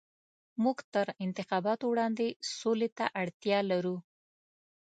موږ 0.63 0.77
تر 0.93 1.07
انتخاباتو 1.25 1.85
وړاندې 1.91 2.27
سولې 2.57 2.89
ته 2.97 3.05
اړتيا 3.21 3.59
لرو. 3.71 3.95